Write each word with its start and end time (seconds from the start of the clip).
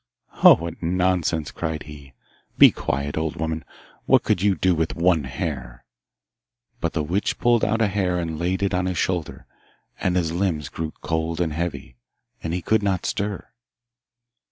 'Oh, 0.43 0.55
what 0.55 0.81
nonsense!' 0.81 1.51
cried 1.51 1.83
he. 1.83 2.13
'Be 2.57 2.71
quiet, 2.71 3.17
old 3.17 3.35
woman. 3.35 3.63
What 4.07 4.23
could 4.23 4.41
you 4.41 4.55
do 4.55 4.73
with 4.73 4.95
one 4.95 5.25
hair?' 5.25 5.85
But 6.79 6.93
the 6.93 7.03
witch 7.03 7.37
pulled 7.37 7.63
out 7.63 7.83
a 7.83 7.87
hair 7.87 8.17
and 8.17 8.39
laid 8.39 8.63
it 8.63 8.73
on 8.73 8.87
his 8.87 8.97
shoulder, 8.97 9.45
and 9.99 10.15
his 10.15 10.31
limbs 10.31 10.69
grew 10.69 10.91
cold 11.01 11.39
and 11.39 11.53
heavy, 11.53 11.97
and 12.41 12.51
he 12.51 12.63
could 12.63 12.81
not 12.81 13.05
stir. 13.05 13.49